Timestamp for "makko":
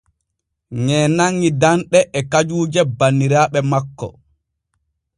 3.71-4.07